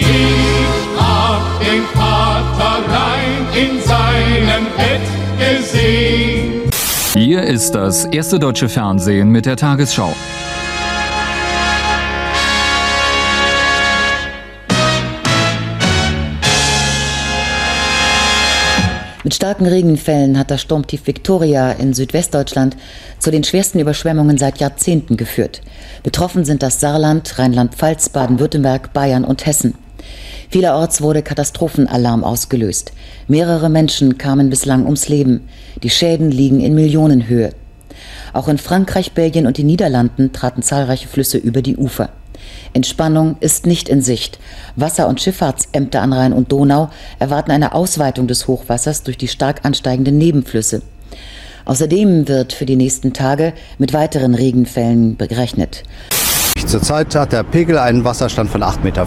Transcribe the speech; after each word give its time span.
Ich 0.00 0.98
hab 0.98 1.60
den 1.60 1.82
Vater 1.94 2.82
rein 2.88 3.46
in 3.54 3.80
seinem 3.82 4.66
Bett 4.76 5.00
gesehen. 5.38 6.70
Hier 7.14 7.42
ist 7.42 7.72
das 7.72 8.04
erste 8.04 8.38
deutsche 8.38 8.68
Fernsehen 8.68 9.30
mit 9.30 9.46
der 9.46 9.56
Tagesschau. 9.56 10.14
Mit 19.24 19.34
starken 19.34 19.66
Regenfällen 19.66 20.38
hat 20.38 20.50
das 20.50 20.62
Sturmtief 20.62 21.06
Victoria 21.06 21.72
in 21.72 21.92
Südwestdeutschland 21.92 22.76
zu 23.18 23.30
den 23.30 23.44
schwersten 23.44 23.78
Überschwemmungen 23.78 24.38
seit 24.38 24.58
Jahrzehnten 24.58 25.18
geführt. 25.18 25.60
Betroffen 26.02 26.46
sind 26.46 26.62
das 26.62 26.80
Saarland, 26.80 27.38
Rheinland-Pfalz, 27.38 28.08
Baden-Württemberg, 28.08 28.94
Bayern 28.94 29.24
und 29.24 29.44
Hessen. 29.44 29.74
Vielerorts 30.50 31.02
wurde 31.02 31.22
Katastrophenalarm 31.22 32.24
ausgelöst. 32.24 32.92
Mehrere 33.26 33.68
Menschen 33.68 34.16
kamen 34.16 34.48
bislang 34.48 34.86
ums 34.86 35.08
Leben. 35.08 35.46
Die 35.82 35.90
Schäden 35.90 36.30
liegen 36.30 36.60
in 36.60 36.74
Millionenhöhe. 36.74 37.50
Auch 38.32 38.48
in 38.48 38.56
Frankreich, 38.56 39.12
Belgien 39.12 39.46
und 39.46 39.58
den 39.58 39.66
Niederlanden 39.66 40.32
traten 40.32 40.62
zahlreiche 40.62 41.06
Flüsse 41.06 41.36
über 41.36 41.60
die 41.60 41.76
Ufer. 41.76 42.08
Entspannung 42.72 43.36
ist 43.40 43.66
nicht 43.66 43.90
in 43.90 44.00
Sicht. 44.00 44.38
Wasser- 44.74 45.08
und 45.08 45.20
Schifffahrtsämter 45.20 46.00
an 46.00 46.14
Rhein 46.14 46.32
und 46.32 46.50
Donau 46.50 46.88
erwarten 47.18 47.50
eine 47.50 47.74
Ausweitung 47.74 48.26
des 48.26 48.48
Hochwassers 48.48 49.02
durch 49.02 49.18
die 49.18 49.28
stark 49.28 49.66
ansteigenden 49.66 50.16
Nebenflüsse. 50.16 50.80
Außerdem 51.66 52.26
wird 52.28 52.54
für 52.54 52.64
die 52.64 52.76
nächsten 52.76 53.12
Tage 53.12 53.52
mit 53.76 53.92
weiteren 53.92 54.34
Regenfällen 54.34 55.16
berechnet. 55.16 55.82
Zurzeit 56.66 57.14
hat 57.14 57.32
der 57.32 57.42
Pegel 57.42 57.78
einen 57.78 58.04
Wasserstand 58.04 58.50
von 58.50 58.62
8,50 58.62 58.82
Meter. 58.84 59.06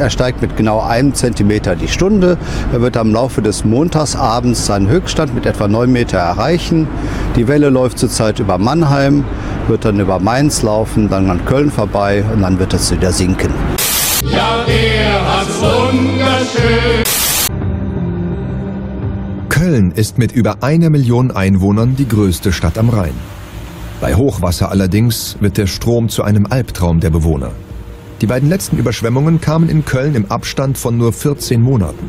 Er 0.00 0.10
steigt 0.10 0.42
mit 0.42 0.56
genau 0.56 0.80
einem 0.80 1.14
Zentimeter 1.14 1.76
die 1.76 1.88
Stunde. 1.88 2.38
Er 2.72 2.80
wird 2.80 2.96
am 2.96 3.12
Laufe 3.12 3.42
des 3.42 3.64
Montagsabends 3.64 4.66
seinen 4.66 4.88
Höchststand 4.88 5.34
mit 5.34 5.46
etwa 5.46 5.68
9 5.68 5.90
Meter 5.90 6.18
erreichen. 6.18 6.86
Die 7.36 7.48
Welle 7.48 7.70
läuft 7.70 7.98
zurzeit 7.98 8.38
über 8.38 8.58
Mannheim, 8.58 9.24
wird 9.68 9.84
dann 9.84 10.00
über 10.00 10.18
Mainz 10.18 10.62
laufen, 10.62 11.08
dann 11.08 11.30
an 11.30 11.44
Köln 11.44 11.70
vorbei 11.70 12.24
und 12.32 12.42
dann 12.42 12.58
wird 12.58 12.74
es 12.74 12.90
wieder 12.90 13.12
sinken. 13.12 13.52
Ja, 14.22 14.64
der 14.66 15.38
hat's 15.38 15.60
wunderschön. 15.60 17.04
Köln 19.48 19.92
ist 19.92 20.18
mit 20.18 20.32
über 20.32 20.62
einer 20.62 20.90
Million 20.90 21.30
Einwohnern 21.30 21.96
die 21.96 22.08
größte 22.08 22.52
Stadt 22.52 22.78
am 22.78 22.88
Rhein. 22.88 23.14
Bei 24.00 24.14
Hochwasser 24.14 24.70
allerdings 24.70 25.36
wird 25.40 25.56
der 25.56 25.66
Strom 25.66 26.08
zu 26.08 26.22
einem 26.22 26.46
Albtraum 26.46 27.00
der 27.00 27.10
Bewohner. 27.10 27.52
Die 28.20 28.26
beiden 28.26 28.48
letzten 28.48 28.78
Überschwemmungen 28.78 29.40
kamen 29.40 29.68
in 29.68 29.84
Köln 29.84 30.14
im 30.14 30.30
Abstand 30.30 30.78
von 30.78 30.96
nur 30.96 31.12
14 31.12 31.60
Monaten. 31.60 32.08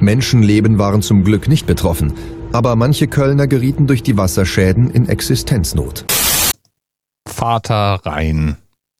Menschenleben 0.00 0.78
waren 0.78 1.02
zum 1.02 1.24
Glück 1.24 1.46
nicht 1.48 1.66
betroffen, 1.66 2.14
aber 2.52 2.74
manche 2.74 3.06
Kölner 3.06 3.46
gerieten 3.46 3.86
durch 3.86 4.02
die 4.02 4.16
Wasserschäden 4.16 4.90
in 4.90 5.08
Existenznot. 5.08 6.04
Vater 7.28 8.00
Rhein. 8.04 8.56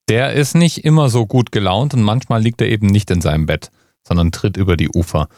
Der 0.09 0.33
ist 0.33 0.55
nicht 0.55 0.85
immer 0.85 1.09
so 1.09 1.27
gut 1.27 1.53
gelaunt 1.53 1.95
und 1.95 2.03
manchmal 2.03 2.43
liegt 2.43 2.61
er 2.61 2.69
eben 2.69 2.89
nicht 2.89 3.11
in 3.11 3.21
seinem 3.21 3.47
Bett, 3.47 3.71
sondern 4.07 4.33
tritt 4.33 4.57
über 4.57 4.77
die 4.77 4.89
Ufer. 4.89 5.29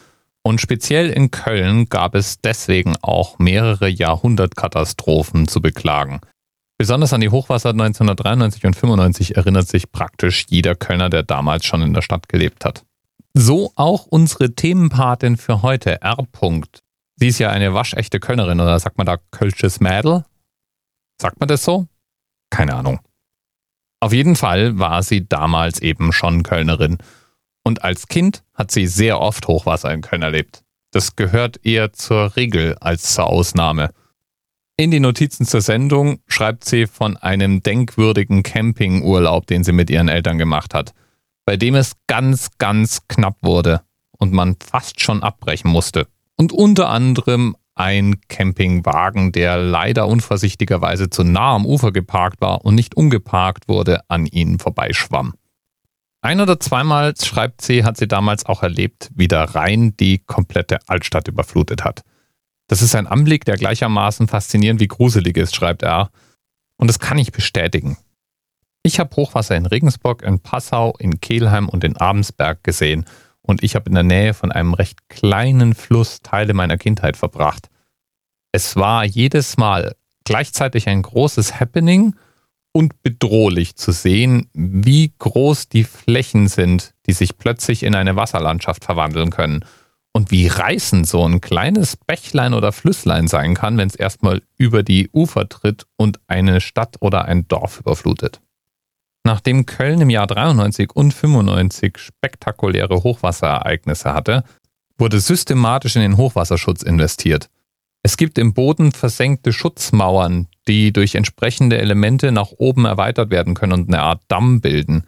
Und 0.43 0.59
speziell 0.59 1.09
in 1.09 1.31
Köln 1.31 1.85
gab 1.85 2.15
es 2.15 2.41
deswegen 2.41 2.95
auch 3.01 3.39
mehrere 3.39 3.87
Jahrhundertkatastrophen 3.87 5.47
zu 5.47 5.61
beklagen. 5.61 6.19
Besonders 6.83 7.13
an 7.13 7.21
die 7.21 7.29
Hochwasser 7.29 7.69
1993 7.69 8.65
und 8.65 8.75
95 8.75 9.37
erinnert 9.37 9.69
sich 9.69 9.93
praktisch 9.93 10.47
jeder 10.49 10.75
Kölner, 10.75 11.09
der 11.09 11.23
damals 11.23 11.63
schon 11.63 11.81
in 11.81 11.93
der 11.93 12.01
Stadt 12.01 12.27
gelebt 12.27 12.65
hat. 12.65 12.83
So 13.33 13.71
auch 13.77 14.05
unsere 14.05 14.53
Themenpatin 14.53 15.37
für 15.37 15.61
heute, 15.61 16.01
R. 16.01 16.17
Sie 17.15 17.27
ist 17.29 17.39
ja 17.39 17.51
eine 17.51 17.73
waschechte 17.73 18.19
Kölnerin 18.19 18.59
oder 18.59 18.77
sagt 18.79 18.97
man 18.97 19.07
da 19.07 19.15
Kölsches 19.31 19.79
Mädel? 19.79 20.25
Sagt 21.21 21.39
man 21.39 21.47
das 21.47 21.63
so? 21.63 21.87
Keine 22.49 22.75
Ahnung. 22.75 22.99
Auf 24.01 24.11
jeden 24.11 24.35
Fall 24.35 24.77
war 24.77 25.03
sie 25.03 25.25
damals 25.25 25.81
eben 25.81 26.11
schon 26.11 26.43
Kölnerin. 26.43 26.97
Und 27.63 27.85
als 27.85 28.09
Kind 28.09 28.43
hat 28.55 28.71
sie 28.71 28.87
sehr 28.87 29.21
oft 29.21 29.47
Hochwasser 29.47 29.93
in 29.93 30.01
Köln 30.01 30.21
erlebt. 30.21 30.65
Das 30.91 31.15
gehört 31.15 31.65
eher 31.65 31.93
zur 31.93 32.35
Regel 32.35 32.75
als 32.81 33.13
zur 33.13 33.27
Ausnahme. 33.27 33.91
In 34.75 34.89
die 34.89 34.99
Notizen 34.99 35.45
zur 35.45 35.61
Sendung 35.61 36.19
schreibt 36.27 36.65
sie 36.65 36.87
von 36.87 37.15
einem 37.15 37.61
denkwürdigen 37.61 38.41
Campingurlaub, 38.41 39.45
den 39.45 39.63
sie 39.63 39.71
mit 39.71 39.91
ihren 39.91 40.07
Eltern 40.07 40.39
gemacht 40.39 40.73
hat, 40.73 40.93
bei 41.45 41.57
dem 41.57 41.75
es 41.75 41.93
ganz, 42.07 42.49
ganz 42.57 43.07
knapp 43.07 43.37
wurde 43.43 43.81
und 44.17 44.33
man 44.33 44.55
fast 44.59 44.99
schon 44.99 45.21
abbrechen 45.21 45.69
musste. 45.69 46.07
Und 46.37 46.51
unter 46.51 46.89
anderem 46.89 47.55
ein 47.75 48.19
Campingwagen, 48.29 49.31
der 49.31 49.57
leider 49.57 50.07
unvorsichtigerweise 50.07 51.11
zu 51.11 51.23
nah 51.23 51.53
am 51.53 51.67
Ufer 51.67 51.91
geparkt 51.91 52.41
war 52.41 52.65
und 52.65 52.73
nicht 52.73 52.97
umgeparkt 52.97 53.67
wurde, 53.67 54.01
an 54.09 54.25
ihnen 54.25 54.57
vorbeischwamm. 54.57 55.35
Ein 56.21 56.39
oder 56.41 56.59
zweimal, 56.59 57.13
schreibt 57.21 57.61
sie, 57.61 57.83
hat 57.83 57.97
sie 57.97 58.07
damals 58.07 58.47
auch 58.47 58.63
erlebt, 58.63 59.11
wie 59.13 59.27
der 59.27 59.55
Rhein 59.55 59.95
die 59.97 60.17
komplette 60.17 60.79
Altstadt 60.87 61.27
überflutet 61.27 61.83
hat. 61.83 62.01
Das 62.73 62.81
ist 62.81 62.95
ein 62.95 63.05
Anblick, 63.05 63.45
der 63.45 63.55
gleichermaßen 63.55 64.27
faszinierend 64.27 64.81
wie 64.81 64.87
gruselig 64.87 65.37
ist, 65.37 65.55
schreibt 65.55 65.83
er. 65.83 66.09
Und 66.75 66.87
das 66.87 66.97
kann 66.97 67.19
ich 67.19 67.31
bestätigen. 67.31 67.97
Ich 68.81 68.99
habe 68.99 69.15
Hochwasser 69.15 69.55
in 69.55 69.67
Regensburg, 69.67 70.23
in 70.23 70.39
Passau, 70.39 70.95
in 70.97 71.21
Kelheim 71.21 71.69
und 71.69 71.83
in 71.83 71.97
Abensberg 71.97 72.63
gesehen 72.63 73.05
und 73.43 73.61
ich 73.61 73.75
habe 73.75 73.89
in 73.89 73.93
der 73.93 74.01
Nähe 74.01 74.33
von 74.33 74.51
einem 74.51 74.73
recht 74.73 75.07
kleinen 75.07 75.75
Fluss 75.75 76.21
Teile 76.23 76.55
meiner 76.55 76.79
Kindheit 76.79 77.15
verbracht. 77.15 77.69
Es 78.51 78.75
war 78.75 79.05
jedes 79.05 79.55
Mal 79.57 79.95
gleichzeitig 80.23 80.89
ein 80.89 81.03
großes 81.03 81.59
Happening 81.59 82.15
und 82.71 83.03
bedrohlich 83.03 83.75
zu 83.75 83.91
sehen, 83.91 84.49
wie 84.53 85.13
groß 85.19 85.69
die 85.69 85.83
Flächen 85.83 86.47
sind, 86.47 86.95
die 87.05 87.13
sich 87.13 87.37
plötzlich 87.37 87.83
in 87.83 87.93
eine 87.93 88.15
Wasserlandschaft 88.15 88.83
verwandeln 88.83 89.29
können 89.29 89.63
und 90.13 90.31
wie 90.31 90.47
reißend 90.47 91.07
so 91.07 91.27
ein 91.27 91.41
kleines 91.41 91.97
Bächlein 91.97 92.53
oder 92.53 92.71
Flüsslein 92.71 93.27
sein 93.27 93.55
kann, 93.55 93.77
wenn 93.77 93.87
es 93.87 93.95
erstmal 93.95 94.43
über 94.57 94.83
die 94.83 95.09
Ufer 95.11 95.49
tritt 95.49 95.85
und 95.97 96.19
eine 96.27 96.61
Stadt 96.61 96.97
oder 97.01 97.25
ein 97.25 97.47
Dorf 97.47 97.79
überflutet. 97.79 98.39
Nachdem 99.25 99.65
Köln 99.65 100.01
im 100.01 100.09
Jahr 100.09 100.27
93 100.27 100.91
und 100.93 101.13
95 101.13 101.97
spektakuläre 101.97 103.03
Hochwasserereignisse 103.03 104.13
hatte, 104.13 104.43
wurde 104.97 105.19
systematisch 105.19 105.95
in 105.95 106.01
den 106.01 106.17
Hochwasserschutz 106.17 106.83
investiert. 106.83 107.49
Es 108.03 108.17
gibt 108.17 108.37
im 108.37 108.53
Boden 108.53 108.91
versenkte 108.91 109.53
Schutzmauern, 109.53 110.47
die 110.67 110.91
durch 110.91 111.15
entsprechende 111.15 111.77
Elemente 111.77 112.33
nach 112.33 112.51
oben 112.57 112.85
erweitert 112.85 113.31
werden 113.31 113.53
können 113.53 113.73
und 113.73 113.87
eine 113.87 114.01
Art 114.01 114.21
Damm 114.27 114.59
bilden. 114.59 115.05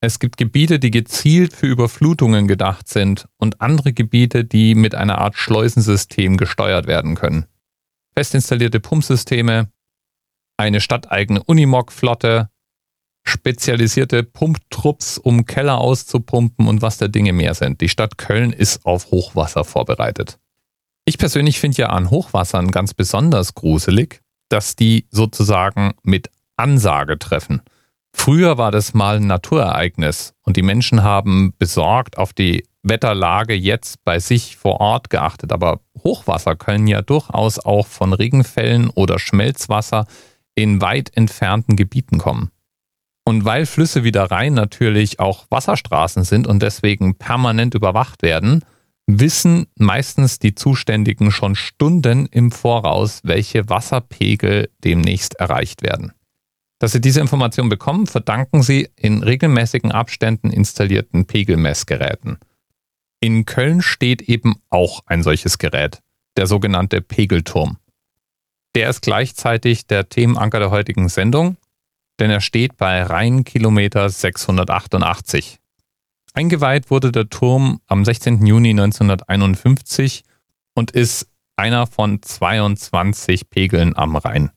Es 0.00 0.20
gibt 0.20 0.36
Gebiete, 0.36 0.78
die 0.78 0.92
gezielt 0.92 1.52
für 1.52 1.66
Überflutungen 1.66 2.46
gedacht 2.46 2.88
sind 2.88 3.28
und 3.36 3.60
andere 3.60 3.92
Gebiete, 3.92 4.44
die 4.44 4.76
mit 4.76 4.94
einer 4.94 5.18
Art 5.18 5.36
Schleusensystem 5.36 6.36
gesteuert 6.36 6.86
werden 6.86 7.16
können. 7.16 7.46
Fest 8.14 8.34
installierte 8.34 8.78
Pumpsysteme, 8.78 9.70
eine 10.56 10.80
stadteigene 10.80 11.42
Unimog-Flotte, 11.42 12.48
spezialisierte 13.24 14.22
Pumptrupps, 14.22 15.18
um 15.18 15.44
Keller 15.46 15.78
auszupumpen 15.78 16.68
und 16.68 16.80
was 16.80 16.98
der 16.98 17.08
Dinge 17.08 17.32
mehr 17.32 17.54
sind. 17.54 17.80
Die 17.80 17.88
Stadt 17.88 18.18
Köln 18.18 18.52
ist 18.52 18.86
auf 18.86 19.10
Hochwasser 19.10 19.64
vorbereitet. 19.64 20.38
Ich 21.04 21.18
persönlich 21.18 21.58
finde 21.58 21.78
ja 21.78 21.88
an 21.88 22.10
Hochwassern 22.10 22.70
ganz 22.70 22.94
besonders 22.94 23.54
gruselig, 23.54 24.20
dass 24.48 24.76
die 24.76 25.06
sozusagen 25.10 25.94
mit 26.02 26.30
Ansage 26.56 27.18
treffen. 27.18 27.62
Früher 28.12 28.58
war 28.58 28.70
das 28.70 28.94
mal 28.94 29.16
ein 29.16 29.26
Naturereignis 29.26 30.34
und 30.42 30.56
die 30.56 30.62
Menschen 30.62 31.02
haben 31.02 31.54
besorgt 31.58 32.18
auf 32.18 32.32
die 32.32 32.64
Wetterlage 32.82 33.54
jetzt 33.54 34.04
bei 34.04 34.18
sich 34.18 34.56
vor 34.56 34.80
Ort 34.80 35.10
geachtet. 35.10 35.52
Aber 35.52 35.80
Hochwasser 36.02 36.56
können 36.56 36.86
ja 36.86 37.02
durchaus 37.02 37.58
auch 37.58 37.86
von 37.86 38.12
Regenfällen 38.12 38.90
oder 38.90 39.18
Schmelzwasser 39.18 40.06
in 40.54 40.80
weit 40.80 41.16
entfernten 41.16 41.76
Gebieten 41.76 42.18
kommen. 42.18 42.50
Und 43.24 43.44
weil 43.44 43.66
Flüsse 43.66 44.04
wie 44.04 44.12
der 44.12 44.30
Rhein 44.30 44.54
natürlich 44.54 45.20
auch 45.20 45.46
Wasserstraßen 45.50 46.24
sind 46.24 46.46
und 46.46 46.62
deswegen 46.62 47.16
permanent 47.16 47.74
überwacht 47.74 48.22
werden, 48.22 48.64
wissen 49.06 49.66
meistens 49.76 50.38
die 50.38 50.54
Zuständigen 50.54 51.30
schon 51.30 51.54
Stunden 51.54 52.26
im 52.26 52.50
Voraus, 52.52 53.20
welche 53.24 53.68
Wasserpegel 53.68 54.70
demnächst 54.82 55.34
erreicht 55.34 55.82
werden. 55.82 56.12
Dass 56.78 56.92
Sie 56.92 57.00
diese 57.00 57.20
Information 57.20 57.68
bekommen, 57.68 58.06
verdanken 58.06 58.62
Sie 58.62 58.88
in 58.96 59.22
regelmäßigen 59.22 59.90
Abständen 59.90 60.50
installierten 60.50 61.26
Pegelmessgeräten. 61.26 62.38
In 63.20 63.44
Köln 63.46 63.82
steht 63.82 64.22
eben 64.22 64.56
auch 64.70 65.00
ein 65.06 65.24
solches 65.24 65.58
Gerät, 65.58 66.00
der 66.36 66.46
sogenannte 66.46 67.00
Pegelturm. 67.00 67.78
Der 68.76 68.90
ist 68.90 69.00
gleichzeitig 69.00 69.86
der 69.88 70.08
Themenanker 70.08 70.60
der 70.60 70.70
heutigen 70.70 71.08
Sendung, 71.08 71.56
denn 72.20 72.30
er 72.30 72.40
steht 72.40 72.76
bei 72.76 73.02
Rheinkilometer 73.02 74.08
688. 74.08 75.58
Eingeweiht 76.34 76.90
wurde 76.90 77.10
der 77.10 77.28
Turm 77.28 77.80
am 77.88 78.04
16. 78.04 78.46
Juni 78.46 78.70
1951 78.70 80.22
und 80.74 80.92
ist 80.92 81.28
einer 81.56 81.88
von 81.88 82.22
22 82.22 83.50
Pegeln 83.50 83.96
am 83.96 84.14
Rhein. 84.14 84.52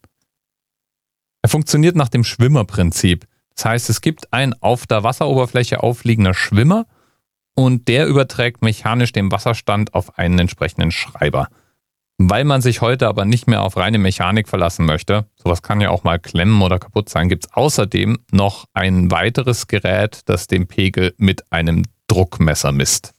Er 1.41 1.49
funktioniert 1.49 1.95
nach 1.95 2.09
dem 2.09 2.23
Schwimmerprinzip. 2.23 3.25
Das 3.55 3.65
heißt, 3.65 3.89
es 3.89 4.01
gibt 4.01 4.31
ein 4.33 4.53
auf 4.61 4.87
der 4.87 5.03
Wasseroberfläche 5.03 5.83
aufliegender 5.83 6.33
Schwimmer 6.33 6.85
und 7.55 7.87
der 7.87 8.07
überträgt 8.07 8.61
mechanisch 8.61 9.11
den 9.11 9.31
Wasserstand 9.31 9.93
auf 9.93 10.17
einen 10.17 10.39
entsprechenden 10.39 10.91
Schreiber. 10.91 11.49
Weil 12.17 12.43
man 12.43 12.61
sich 12.61 12.81
heute 12.81 13.07
aber 13.07 13.25
nicht 13.25 13.47
mehr 13.47 13.63
auf 13.63 13.77
reine 13.77 13.97
Mechanik 13.97 14.47
verlassen 14.47 14.85
möchte, 14.85 15.25
sowas 15.35 15.63
kann 15.63 15.81
ja 15.81 15.89
auch 15.89 16.03
mal 16.03 16.19
klemmen 16.19 16.61
oder 16.61 16.77
kaputt 16.77 17.09
sein, 17.09 17.29
gibt 17.29 17.45
es 17.45 17.53
außerdem 17.53 18.19
noch 18.31 18.65
ein 18.73 19.09
weiteres 19.09 19.67
Gerät, 19.67 20.21
das 20.25 20.45
den 20.45 20.67
Pegel 20.67 21.15
mit 21.17 21.51
einem 21.51 21.83
Druckmesser 22.07 22.71
misst. 22.71 23.13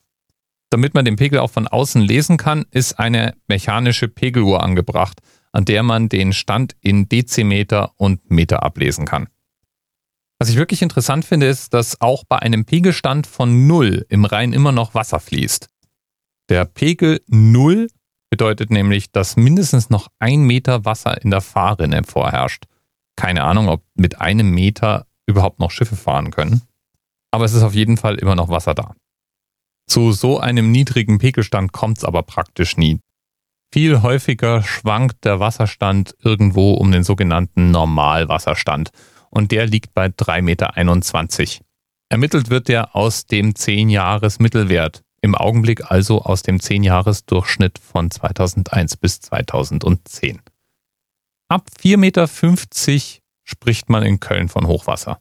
Damit 0.71 0.95
man 0.95 1.05
den 1.05 1.17
Pegel 1.17 1.41
auch 1.41 1.51
von 1.51 1.67
außen 1.67 2.01
lesen 2.01 2.37
kann, 2.37 2.65
ist 2.71 2.99
eine 2.99 3.35
mechanische 3.49 4.09
Pegeluhr 4.09 4.63
angebracht, 4.63 5.21
an 5.53 5.65
der 5.65 5.83
man 5.83 6.09
den 6.09 6.33
Stand 6.33 6.75
in 6.81 7.09
Dezimeter 7.09 7.93
und 7.97 8.31
Meter 8.31 8.63
ablesen 8.63 9.05
kann. 9.05 9.29
Was 10.39 10.49
ich 10.49 10.57
wirklich 10.57 10.83
interessant 10.83 11.25
finde, 11.25 11.47
ist, 11.47 11.73
dass 11.73 12.01
auch 12.01 12.25
bei 12.25 12.39
einem 12.41 12.65
Pegelstand 12.65 13.27
von 13.27 13.67
0 13.67 14.07
im 14.09 14.25
Rhein 14.25 14.53
immer 14.53 14.73
noch 14.73 14.95
Wasser 14.95 15.21
fließt. 15.21 15.69
Der 16.49 16.65
Pegel 16.65 17.21
0 17.29 17.89
bedeutet 18.29 18.71
nämlich, 18.71 19.13
dass 19.13 19.37
mindestens 19.37 19.91
noch 19.91 20.09
ein 20.19 20.43
Meter 20.43 20.85
Wasser 20.85 21.23
in 21.23 21.31
der 21.31 21.43
Fahrrinne 21.43 22.03
vorherrscht. 22.03 22.65
Keine 23.15 23.45
Ahnung, 23.45 23.69
ob 23.69 23.85
mit 23.95 24.21
einem 24.21 24.51
Meter 24.51 25.07
überhaupt 25.27 25.61
noch 25.61 25.71
Schiffe 25.71 25.97
fahren 25.97 26.31
können. 26.31 26.63
Aber 27.31 27.45
es 27.45 27.53
ist 27.53 27.63
auf 27.63 27.75
jeden 27.75 27.97
Fall 27.97 28.17
immer 28.17 28.35
noch 28.35 28.49
Wasser 28.49 28.75
da. 28.75 28.95
Zu 29.87 30.13
so 30.13 30.41
einem 30.41 30.73
niedrigen 30.73 31.19
Pegelstand 31.19 31.73
kommt 31.73 31.99
es 31.99 32.05
aber 32.05 32.23
praktisch 32.23 32.77
nie. 32.77 32.99
Viel 33.73 34.03
häufiger 34.03 34.63
schwankt 34.63 35.25
der 35.25 35.41
Wasserstand 35.41 36.15
irgendwo 36.23 36.75
um 36.75 36.93
den 36.93 37.05
sogenannten 37.05 37.71
Normalwasserstand 37.71 38.91
und 39.31 39.51
der 39.51 39.67
liegt 39.67 39.95
bei 39.95 40.09
3,21 40.09 40.43
Meter. 40.43 41.65
Ermittelt 42.11 42.51
wird 42.51 42.69
der 42.69 42.95
aus 42.95 43.25
dem 43.25 43.55
10-Jahres-Mittelwert, 43.55 45.03
im 45.23 45.35
Augenblick 45.35 45.91
also 45.91 46.21
aus 46.21 46.43
dem 46.43 46.59
10-Jahres-Durchschnitt 46.59 47.79
von 47.79 48.11
2001 48.11 48.99
bis 48.99 49.21
2010. 49.21 50.43
Ab 51.49 51.69
4,50 51.83 51.97
Meter 51.97 52.29
spricht 53.45 53.89
man 53.89 54.03
in 54.03 54.21
Köln 54.21 54.51
von 54.51 54.67
Hochwasser. 54.67 55.19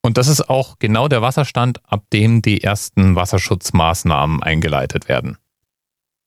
Und 0.00 0.16
das 0.16 0.28
ist 0.28 0.48
auch 0.48 0.78
genau 0.78 1.08
der 1.08 1.20
Wasserstand, 1.20 1.82
ab 1.84 2.04
dem 2.14 2.40
die 2.40 2.62
ersten 2.64 3.14
Wasserschutzmaßnahmen 3.14 4.42
eingeleitet 4.42 5.10
werden. 5.10 5.36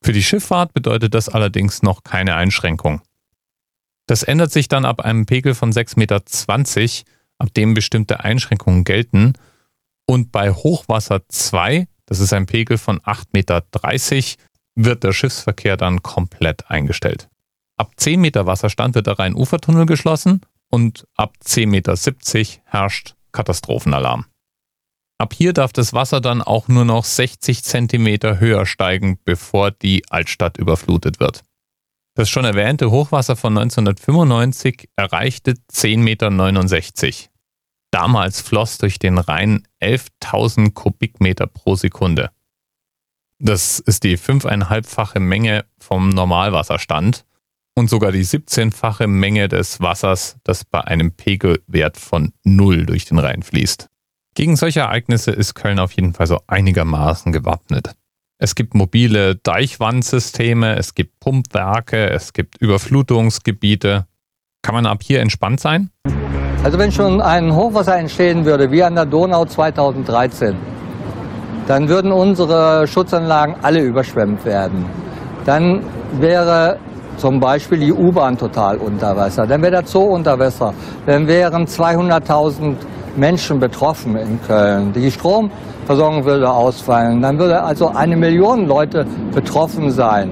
Für 0.03 0.11
die 0.11 0.23
Schifffahrt 0.23 0.73
bedeutet 0.73 1.13
das 1.13 1.29
allerdings 1.29 1.81
noch 1.81 2.03
keine 2.03 2.35
Einschränkung. 2.35 3.01
Das 4.05 4.21
ändert 4.23 4.51
sich 4.51 4.67
dann 4.67 4.83
ab 4.83 4.99
einem 4.99 5.25
Pegel 5.25 5.55
von 5.55 5.71
6,20 5.71 5.97
Meter 5.97 6.21
ab 7.37 7.53
dem 7.53 7.73
bestimmte 7.73 8.19
Einschränkungen 8.19 8.83
gelten. 8.83 9.33
Und 10.05 10.33
bei 10.33 10.51
Hochwasser 10.51 11.21
2, 11.29 11.87
das 12.05 12.19
ist 12.19 12.33
ein 12.33 12.45
Pegel 12.45 12.77
von 12.77 12.99
8,30 12.99 13.27
Meter, 13.31 13.63
wird 14.75 15.03
der 15.05 15.13
Schiffsverkehr 15.13 15.77
dann 15.77 16.03
komplett 16.03 16.69
eingestellt. 16.69 17.29
Ab 17.77 17.93
10 17.95 18.19
Meter 18.19 18.45
Wasserstand 18.45 18.95
wird 18.95 19.07
der 19.07 19.19
Rhein-Ufertunnel 19.19 19.85
geschlossen 19.85 20.41
und 20.69 21.07
ab 21.15 21.35
10,70 21.41 21.67
Meter 21.67 21.95
herrscht 22.65 23.15
Katastrophenalarm. 23.31 24.25
Ab 25.23 25.33
hier 25.33 25.53
darf 25.53 25.71
das 25.71 25.93
Wasser 25.93 26.19
dann 26.19 26.41
auch 26.41 26.67
nur 26.67 26.83
noch 26.83 27.05
60 27.05 27.63
Zentimeter 27.63 28.41
höher 28.41 28.65
steigen, 28.65 29.17
bevor 29.23 29.71
die 29.71 30.03
Altstadt 30.09 30.57
überflutet 30.57 31.21
wird. 31.21 31.45
Das 32.13 32.29
schon 32.29 32.43
erwähnte 32.43 32.91
Hochwasser 32.91 33.37
von 33.37 33.57
1995 33.57 34.89
erreichte 34.97 35.53
10,69 35.71 37.05
Meter. 37.05 37.29
Damals 37.89 38.41
floss 38.41 38.79
durch 38.79 38.99
den 38.99 39.17
Rhein 39.17 39.65
11.000 39.81 40.73
Kubikmeter 40.73 41.47
pro 41.47 41.75
Sekunde. 41.75 42.29
Das 43.39 43.79
ist 43.79 44.03
die 44.03 44.17
fünfeinhalbfache 44.17 45.21
Menge 45.21 45.63
vom 45.79 46.09
Normalwasserstand 46.09 47.23
und 47.75 47.89
sogar 47.89 48.11
die 48.11 48.25
17-fache 48.25 49.07
Menge 49.07 49.47
des 49.47 49.79
Wassers, 49.79 50.35
das 50.43 50.65
bei 50.65 50.81
einem 50.81 51.13
Pegelwert 51.13 51.95
von 51.95 52.33
null 52.43 52.85
durch 52.85 53.05
den 53.05 53.19
Rhein 53.19 53.41
fließt. 53.41 53.89
Gegen 54.35 54.55
solche 54.55 54.79
Ereignisse 54.79 55.29
ist 55.29 55.53
Köln 55.53 55.77
auf 55.77 55.91
jeden 55.91 56.13
Fall 56.13 56.25
so 56.25 56.39
einigermaßen 56.47 57.31
gewappnet. 57.31 57.91
Es 58.39 58.55
gibt 58.55 58.73
mobile 58.73 59.35
Deichwandsysteme, 59.35 60.75
es 60.75 60.95
gibt 60.95 61.19
Pumpwerke, 61.19 62.09
es 62.09 62.33
gibt 62.33 62.57
Überflutungsgebiete. 62.59 64.07
Kann 64.63 64.73
man 64.73 64.87
ab 64.87 65.03
hier 65.03 65.21
entspannt 65.21 65.59
sein? 65.59 65.91
Also 66.63 66.79
wenn 66.79 66.91
schon 66.91 67.21
ein 67.21 67.55
Hochwasser 67.55 67.95
entstehen 67.95 68.43
würde, 68.43 68.71
wie 68.71 68.81
an 68.81 68.95
der 68.95 69.05
Donau 69.05 69.45
2013, 69.45 70.55
dann 71.67 71.87
würden 71.87 72.11
unsere 72.11 72.87
Schutzanlagen 72.87 73.55
alle 73.61 73.81
überschwemmt 73.81 74.43
werden. 74.45 74.85
Dann 75.45 75.83
wäre 76.19 76.79
zum 77.17 77.39
Beispiel 77.39 77.79
die 77.79 77.93
U-Bahn 77.93 78.35
total 78.37 78.77
unter 78.77 79.15
Wasser, 79.15 79.45
dann 79.45 79.61
wäre 79.61 79.71
der 79.73 79.85
Zoo 79.85 80.05
unter 80.05 80.39
Wasser, 80.39 80.73
dann 81.05 81.27
wären 81.27 81.67
200.000 81.67 82.77
Menschen 83.15 83.59
betroffen 83.59 84.15
in 84.15 84.41
Köln. 84.41 84.93
Die 84.93 85.11
Stromversorgung 85.11 86.25
würde 86.25 86.51
ausfallen, 86.51 87.21
dann 87.21 87.39
würde 87.39 87.63
also 87.63 87.89
eine 87.89 88.15
Million 88.15 88.67
Leute 88.67 89.05
betroffen 89.33 89.91
sein. 89.91 90.31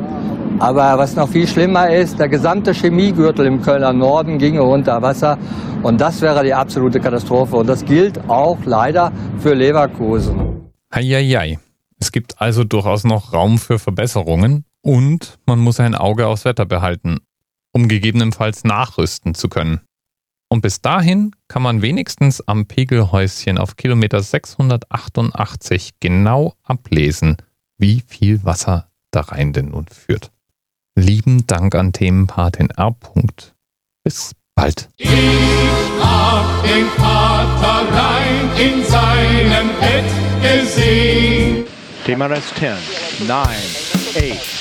Aber 0.60 0.98
was 0.98 1.16
noch 1.16 1.28
viel 1.28 1.48
schlimmer 1.48 1.90
ist, 1.90 2.20
der 2.20 2.30
gesamte 2.30 2.74
Chemiegürtel 2.74 3.48
im 3.48 3.62
Kölner 3.62 3.94
Norden 3.94 4.38
ginge 4.38 4.62
unter 4.62 5.02
Wasser. 5.02 5.40
Und 5.82 6.00
das 6.00 6.22
wäre 6.22 6.44
die 6.44 6.54
absolute 6.54 7.00
Katastrophe. 7.00 7.56
Und 7.56 7.68
das 7.68 7.84
gilt 7.84 8.30
auch 8.30 8.60
leider 8.66 9.12
für 9.40 9.56
Leverkusen. 9.56 10.70
Eieiei. 10.92 11.58
Es 12.00 12.12
gibt 12.12 12.40
also 12.42 12.64
durchaus 12.64 13.04
noch 13.04 13.34
Raum 13.34 13.58
für 13.58 13.80
Verbesserungen 13.80 14.66
und 14.82 15.40
man 15.46 15.60
muss 15.60 15.80
ein 15.80 15.96
Auge 15.96 16.28
aufs 16.28 16.46
Wetter 16.46 16.66
behalten, 16.66 17.20
um 17.74 17.88
gegebenenfalls 17.88 18.64
nachrüsten 18.64 19.34
zu 19.34 19.50
können. 19.50 19.82
Und 20.52 20.60
bis 20.60 20.82
dahin 20.82 21.34
kann 21.48 21.62
man 21.62 21.82
wenigstens 21.82 22.46
am 22.46 22.66
Pegelhäuschen 22.66 23.58
auf 23.58 23.78
Kilometer 23.78 24.22
688 24.22 25.92
genau 26.02 26.56
ablesen, 26.62 27.38
wie 27.78 28.04
viel 28.06 28.44
Wasser 28.44 28.90
da 29.12 29.22
rein 29.22 29.54
denn 29.54 29.70
nun 29.70 29.88
führt. 29.88 30.30
Lieben 30.94 31.48
Dank 31.48 31.74
an 31.74 31.94
Themenpatin 31.94 32.70
R. 32.72 32.94
Bis 34.04 34.34
bald. 34.54 34.90
Ich 34.98 35.10
hab 36.02 36.64
den 36.64 36.88
Vater 36.98 37.88
rein 37.96 38.50
in 38.60 38.84
seinem 38.84 39.70
Bett 39.80 40.04
gesehen. 40.42 41.64
Thema 42.06 42.26
Rest 42.26 42.56
10, 42.58 42.74
9, 43.26 43.48
8. 43.48 44.61